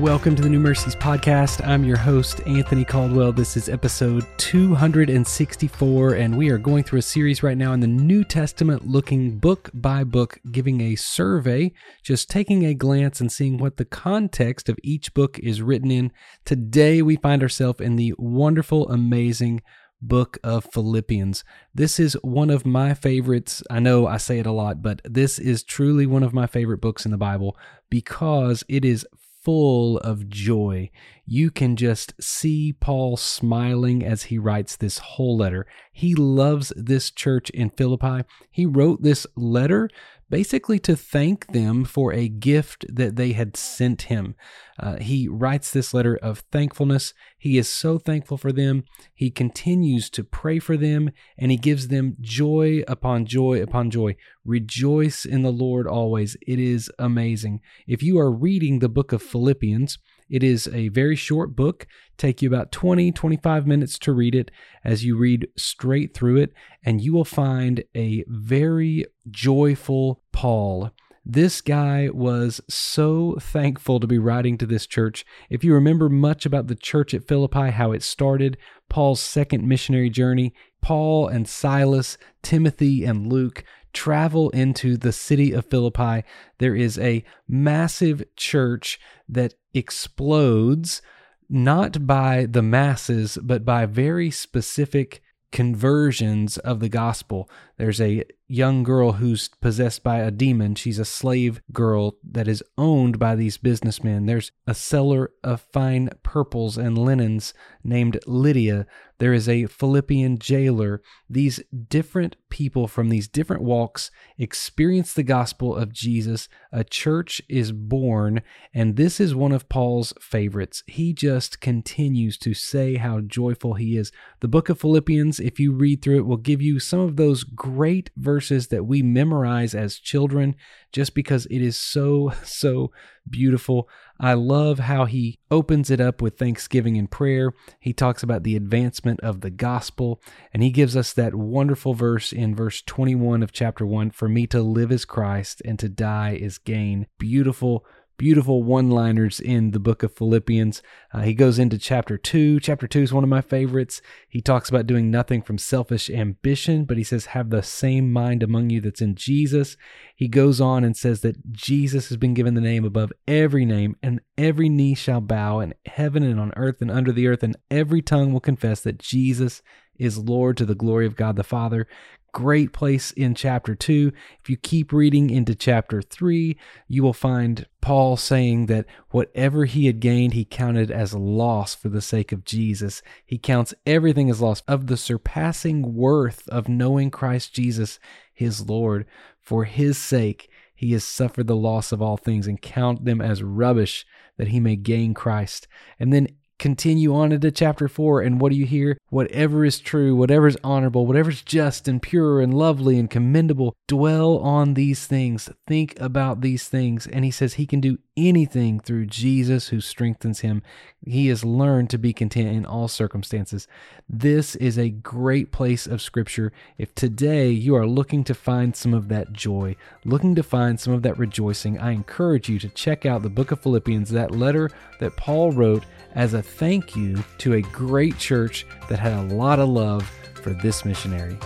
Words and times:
Welcome 0.00 0.36
to 0.36 0.42
the 0.42 0.48
New 0.48 0.58
Mercies 0.58 0.96
Podcast. 0.96 1.64
I'm 1.68 1.84
your 1.84 1.98
host, 1.98 2.40
Anthony 2.46 2.82
Caldwell. 2.82 3.30
This 3.30 3.58
is 3.58 3.68
episode 3.68 4.24
264, 4.38 6.14
and 6.14 6.38
we 6.38 6.48
are 6.48 6.56
going 6.56 6.82
through 6.82 7.00
a 7.00 7.02
series 7.02 7.42
right 7.42 7.58
now 7.58 7.74
in 7.74 7.80
the 7.80 7.86
New 7.86 8.24
Testament, 8.24 8.88
looking 8.88 9.36
book 9.38 9.68
by 9.74 10.02
book, 10.02 10.40
giving 10.50 10.80
a 10.80 10.96
survey, 10.96 11.72
just 12.02 12.30
taking 12.30 12.64
a 12.64 12.72
glance 12.72 13.20
and 13.20 13.30
seeing 13.30 13.58
what 13.58 13.76
the 13.76 13.84
context 13.84 14.70
of 14.70 14.78
each 14.82 15.12
book 15.12 15.38
is 15.40 15.60
written 15.60 15.90
in. 15.90 16.10
Today, 16.46 17.02
we 17.02 17.16
find 17.16 17.42
ourselves 17.42 17.82
in 17.82 17.96
the 17.96 18.14
wonderful, 18.16 18.88
amazing 18.88 19.60
book 20.00 20.38
of 20.42 20.64
Philippians. 20.72 21.44
This 21.74 22.00
is 22.00 22.14
one 22.22 22.48
of 22.48 22.64
my 22.64 22.94
favorites. 22.94 23.62
I 23.70 23.78
know 23.78 24.06
I 24.06 24.16
say 24.16 24.38
it 24.38 24.46
a 24.46 24.52
lot, 24.52 24.80
but 24.80 25.02
this 25.04 25.38
is 25.38 25.62
truly 25.62 26.06
one 26.06 26.22
of 26.22 26.32
my 26.32 26.46
favorite 26.46 26.80
books 26.80 27.04
in 27.04 27.10
the 27.10 27.18
Bible 27.18 27.58
because 27.90 28.64
it 28.68 28.86
is 28.86 29.06
full 29.42 29.98
of 29.98 30.28
joy. 30.28 30.90
You 31.26 31.50
can 31.50 31.76
just 31.76 32.14
see 32.20 32.72
Paul 32.72 33.16
smiling 33.16 34.04
as 34.04 34.24
he 34.24 34.38
writes 34.38 34.76
this 34.76 34.98
whole 34.98 35.36
letter. 35.36 35.66
He 35.92 36.14
loves 36.14 36.72
this 36.76 37.10
church 37.10 37.50
in 37.50 37.70
Philippi. 37.70 38.24
He 38.50 38.66
wrote 38.66 39.02
this 39.02 39.26
letter 39.36 39.88
basically 40.30 40.78
to 40.78 40.96
thank 40.96 41.52
them 41.52 41.84
for 41.84 42.12
a 42.12 42.28
gift 42.28 42.86
that 42.88 43.16
they 43.16 43.32
had 43.32 43.56
sent 43.56 44.02
him. 44.02 44.34
Uh, 44.82 44.96
he 44.96 45.28
writes 45.28 45.70
this 45.70 45.94
letter 45.94 46.16
of 46.16 46.40
thankfulness. 46.50 47.14
He 47.38 47.56
is 47.56 47.68
so 47.68 47.98
thankful 47.98 48.36
for 48.36 48.50
them. 48.50 48.82
He 49.14 49.30
continues 49.30 50.10
to 50.10 50.24
pray 50.24 50.58
for 50.58 50.76
them 50.76 51.10
and 51.38 51.52
he 51.52 51.56
gives 51.56 51.86
them 51.86 52.16
joy 52.20 52.82
upon 52.88 53.26
joy 53.26 53.62
upon 53.62 53.90
joy. 53.90 54.16
Rejoice 54.44 55.24
in 55.24 55.42
the 55.42 55.52
Lord 55.52 55.86
always. 55.86 56.36
It 56.44 56.58
is 56.58 56.90
amazing. 56.98 57.60
If 57.86 58.02
you 58.02 58.18
are 58.18 58.32
reading 58.32 58.80
the 58.80 58.88
book 58.88 59.12
of 59.12 59.22
Philippians, 59.22 59.98
it 60.28 60.42
is 60.42 60.66
a 60.72 60.88
very 60.88 61.14
short 61.14 61.54
book, 61.54 61.86
take 62.16 62.42
you 62.42 62.48
about 62.48 62.72
20, 62.72 63.12
25 63.12 63.66
minutes 63.66 63.98
to 64.00 64.12
read 64.12 64.34
it 64.34 64.50
as 64.82 65.04
you 65.04 65.16
read 65.16 65.46
straight 65.56 66.14
through 66.14 66.38
it, 66.38 66.54
and 66.84 67.00
you 67.00 67.12
will 67.12 67.24
find 67.24 67.84
a 67.94 68.24
very 68.26 69.04
joyful 69.30 70.22
Paul. 70.32 70.90
This 71.24 71.60
guy 71.60 72.08
was 72.12 72.60
so 72.68 73.36
thankful 73.40 74.00
to 74.00 74.08
be 74.08 74.18
writing 74.18 74.58
to 74.58 74.66
this 74.66 74.86
church. 74.86 75.24
If 75.48 75.62
you 75.62 75.72
remember 75.72 76.08
much 76.08 76.44
about 76.44 76.66
the 76.66 76.74
church 76.74 77.14
at 77.14 77.28
Philippi, 77.28 77.70
how 77.70 77.92
it 77.92 78.02
started, 78.02 78.58
Paul's 78.88 79.20
second 79.20 79.66
missionary 79.66 80.10
journey, 80.10 80.52
Paul 80.80 81.28
and 81.28 81.48
Silas, 81.48 82.18
Timothy 82.42 83.04
and 83.04 83.32
Luke 83.32 83.62
travel 83.92 84.50
into 84.50 84.96
the 84.96 85.12
city 85.12 85.52
of 85.52 85.66
Philippi. 85.66 86.24
There 86.58 86.74
is 86.74 86.98
a 86.98 87.24
massive 87.46 88.24
church 88.36 88.98
that 89.28 89.54
explodes 89.74 91.02
not 91.48 92.06
by 92.06 92.46
the 92.46 92.62
masses, 92.62 93.38
but 93.40 93.64
by 93.64 93.86
very 93.86 94.30
specific 94.30 95.22
conversions 95.52 96.56
of 96.58 96.80
the 96.80 96.88
gospel. 96.88 97.48
There's 97.76 98.00
a 98.00 98.24
young 98.52 98.82
girl 98.82 99.12
who's 99.12 99.48
possessed 99.48 100.04
by 100.04 100.18
a 100.18 100.30
demon. 100.30 100.74
She's 100.74 100.98
a 100.98 101.06
slave 101.06 101.62
girl 101.72 102.16
that 102.22 102.46
is 102.46 102.62
owned 102.76 103.18
by 103.18 103.34
these 103.34 103.56
businessmen. 103.56 104.26
There's 104.26 104.52
a 104.66 104.74
seller 104.74 105.30
of 105.42 105.62
fine 105.72 106.10
purples 106.22 106.76
and 106.76 106.98
linens 106.98 107.54
named 107.82 108.20
Lydia. 108.26 108.86
There 109.18 109.32
is 109.32 109.48
a 109.48 109.66
Philippian 109.66 110.38
jailer. 110.38 111.00
These 111.30 111.62
different 111.88 112.36
people 112.50 112.88
from 112.88 113.08
these 113.08 113.28
different 113.28 113.62
walks 113.62 114.10
experience 114.36 115.14
the 115.14 115.22
gospel 115.22 115.74
of 115.76 115.92
Jesus. 115.92 116.48
A 116.72 116.82
church 116.82 117.40
is 117.48 117.72
born, 117.72 118.42
and 118.74 118.96
this 118.96 119.20
is 119.20 119.34
one 119.34 119.52
of 119.52 119.68
Paul's 119.68 120.12
favorites. 120.20 120.82
He 120.86 121.12
just 121.12 121.60
continues 121.60 122.36
to 122.38 122.52
say 122.52 122.96
how 122.96 123.20
joyful 123.20 123.74
he 123.74 123.96
is. 123.96 124.10
The 124.40 124.48
book 124.48 124.68
of 124.68 124.80
Philippians, 124.80 125.38
if 125.38 125.60
you 125.60 125.72
read 125.72 126.02
through 126.02 126.18
it, 126.18 126.26
will 126.26 126.36
give 126.36 126.60
you 126.60 126.80
some 126.80 127.00
of 127.00 127.16
those 127.16 127.44
great 127.44 128.10
verses 128.16 128.41
that 128.50 128.84
we 128.84 129.02
memorize 129.02 129.74
as 129.74 129.98
children 129.98 130.54
just 130.92 131.14
because 131.14 131.46
it 131.46 131.60
is 131.60 131.76
so, 131.76 132.32
so 132.44 132.90
beautiful. 133.28 133.88
I 134.20 134.34
love 134.34 134.78
how 134.78 135.04
he 135.06 135.38
opens 135.50 135.90
it 135.90 136.00
up 136.00 136.22
with 136.22 136.38
thanksgiving 136.38 136.96
and 136.96 137.10
prayer. 137.10 137.52
He 137.80 137.92
talks 137.92 138.22
about 138.22 138.42
the 138.42 138.56
advancement 138.56 139.20
of 139.20 139.40
the 139.40 139.50
gospel, 139.50 140.20
and 140.52 140.62
he 140.62 140.70
gives 140.70 140.96
us 140.96 141.12
that 141.12 141.34
wonderful 141.34 141.94
verse 141.94 142.32
in 142.32 142.54
verse 142.54 142.82
21 142.82 143.42
of 143.42 143.52
chapter 143.52 143.84
1 143.84 144.10
For 144.10 144.28
me 144.28 144.46
to 144.48 144.62
live 144.62 144.92
is 144.92 145.04
Christ, 145.04 145.62
and 145.64 145.78
to 145.78 145.88
die 145.88 146.38
is 146.40 146.58
gain. 146.58 147.06
Beautiful, 147.18 147.84
beautiful 148.16 148.62
one 148.62 148.90
liners 148.90 149.40
in 149.40 149.72
the 149.72 149.80
book 149.80 150.02
of 150.02 150.14
Philippians. 150.14 150.82
Uh, 151.12 151.22
he 151.22 151.34
goes 151.34 151.58
into 151.58 151.78
chapter 151.78 152.16
2. 152.16 152.60
Chapter 152.60 152.86
2 152.86 153.02
is 153.02 153.12
one 153.12 153.24
of 153.24 153.30
my 153.30 153.40
favorites. 153.40 154.00
He 154.28 154.40
talks 154.40 154.68
about 154.68 154.86
doing 154.86 155.10
nothing 155.10 155.42
from 155.42 155.58
selfish 155.58 156.08
ambition, 156.10 156.84
but 156.84 156.96
he 156.96 157.04
says, 157.04 157.26
Have 157.26 157.50
the 157.50 157.62
same 157.62 158.12
mind 158.12 158.42
among 158.42 158.70
you 158.70 158.80
that's 158.80 159.00
in 159.00 159.14
Jesus. 159.14 159.76
He 160.14 160.28
goes 160.28 160.60
on 160.60 160.84
and 160.84 160.96
says 160.96 161.20
that 161.22 161.52
Jesus 161.52 162.08
has 162.08 162.16
been 162.16 162.34
given 162.34 162.54
the 162.54 162.60
name 162.60 162.84
above 162.84 163.12
every 163.26 163.64
name, 163.64 163.96
and 164.02 164.20
every 164.38 164.68
knee 164.68 164.94
shall 164.94 165.20
bow 165.20 165.60
in 165.60 165.74
heaven 165.86 166.22
and 166.22 166.38
on 166.38 166.52
earth 166.56 166.80
and 166.80 166.90
under 166.90 167.12
the 167.12 167.26
earth, 167.26 167.42
and 167.42 167.56
every 167.70 168.02
tongue 168.02 168.32
will 168.32 168.40
confess 168.40 168.80
that 168.82 168.98
Jesus 168.98 169.62
is 169.98 170.18
Lord 170.18 170.56
to 170.56 170.66
the 170.66 170.74
glory 170.74 171.06
of 171.06 171.16
God 171.16 171.36
the 171.36 171.44
Father 171.44 171.86
great 172.32 172.72
place 172.72 173.10
in 173.12 173.34
chapter 173.34 173.74
2. 173.74 174.12
If 174.40 174.50
you 174.50 174.56
keep 174.56 174.92
reading 174.92 175.30
into 175.30 175.54
chapter 175.54 176.02
3, 176.02 176.56
you 176.88 177.02
will 177.02 177.12
find 177.12 177.66
Paul 177.80 178.16
saying 178.16 178.66
that 178.66 178.86
whatever 179.10 179.66
he 179.66 179.86
had 179.86 180.00
gained, 180.00 180.32
he 180.32 180.44
counted 180.44 180.90
as 180.90 181.14
loss 181.14 181.74
for 181.74 181.88
the 181.88 182.00
sake 182.00 182.32
of 182.32 182.44
Jesus. 182.44 183.02
He 183.24 183.38
counts 183.38 183.74
everything 183.86 184.30
as 184.30 184.40
loss 184.40 184.62
of 184.66 184.86
the 184.86 184.96
surpassing 184.96 185.94
worth 185.94 186.48
of 186.48 186.68
knowing 186.68 187.10
Christ 187.10 187.54
Jesus, 187.54 188.00
his 188.32 188.68
Lord. 188.68 189.06
For 189.40 189.64
his 189.64 189.98
sake, 189.98 190.48
he 190.74 190.92
has 190.92 191.04
suffered 191.04 191.46
the 191.46 191.56
loss 191.56 191.92
of 191.92 192.02
all 192.02 192.16
things 192.16 192.46
and 192.46 192.60
count 192.60 193.04
them 193.04 193.20
as 193.20 193.42
rubbish 193.42 194.04
that 194.36 194.48
he 194.48 194.58
may 194.58 194.76
gain 194.76 195.14
Christ. 195.14 195.68
And 196.00 196.12
then 196.12 196.28
continue 196.62 197.12
on 197.12 197.32
into 197.32 197.50
chapter 197.50 197.88
4 197.88 198.22
and 198.22 198.40
what 198.40 198.52
do 198.52 198.56
you 198.56 198.64
hear? 198.64 198.96
Whatever 199.10 199.64
is 199.64 199.80
true 199.80 200.14
whatever 200.14 200.46
is 200.46 200.56
honorable 200.62 201.06
whatever 201.06 201.28
is 201.28 201.42
just 201.42 201.88
and 201.88 202.00
pure 202.00 202.40
and 202.40 202.54
lovely 202.54 203.00
and 203.00 203.10
commendable 203.10 203.74
dwell 203.88 204.38
on 204.38 204.74
these 204.74 205.04
things. 205.06 205.50
Think 205.66 205.98
about 206.00 206.40
these 206.40 206.68
things. 206.68 207.08
And 207.08 207.24
he 207.24 207.32
says 207.32 207.54
he 207.54 207.66
can 207.66 207.80
do 207.80 207.98
anything 208.16 208.78
through 208.78 209.06
Jesus 209.06 209.68
who 209.68 209.80
strengthens 209.80 210.40
him. 210.40 210.62
He 211.04 211.26
has 211.26 211.44
learned 211.44 211.90
to 211.90 211.98
be 211.98 212.12
content 212.12 212.48
in 212.48 212.64
all 212.64 212.86
circumstances. 212.86 213.66
This 214.08 214.54
is 214.54 214.78
a 214.78 214.88
great 214.88 215.50
place 215.50 215.88
of 215.88 216.00
scripture. 216.00 216.52
If 216.78 216.94
today 216.94 217.50
you 217.50 217.74
are 217.74 217.86
looking 217.86 218.22
to 218.24 218.34
find 218.34 218.76
some 218.76 218.94
of 218.94 219.08
that 219.08 219.32
joy 219.32 219.74
looking 220.04 220.34
to 220.34 220.42
find 220.42 220.78
some 220.78 220.92
of 220.92 221.02
that 221.02 221.18
rejoicing 221.18 221.78
i 221.78 221.90
encourage 221.92 222.48
you 222.48 222.58
to 222.58 222.68
check 222.70 223.06
out 223.06 223.22
the 223.22 223.30
book 223.30 223.50
of 223.50 223.60
philippians 223.60 224.10
that 224.10 224.30
letter 224.30 224.70
that 225.00 225.16
paul 225.16 225.52
wrote 225.52 225.84
as 226.14 226.34
a 226.34 226.42
thank 226.56 226.94
you 226.96 227.22
to 227.38 227.54
a 227.54 227.62
great 227.62 228.18
church 228.18 228.66
that 228.88 228.98
had 228.98 229.12
a 229.12 229.34
lot 229.34 229.58
of 229.58 229.68
love 229.68 230.08
for 230.34 230.50
this 230.50 230.84
missionary. 230.84 231.36